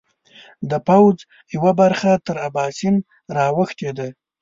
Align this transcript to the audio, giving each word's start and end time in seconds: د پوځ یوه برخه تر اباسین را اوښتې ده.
د 0.69 0.71
پوځ 0.87 1.17
یوه 1.55 1.71
برخه 1.81 2.11
تر 2.27 2.35
اباسین 2.47 2.95
را 3.35 3.45
اوښتې 3.57 3.89
ده. 3.97 4.07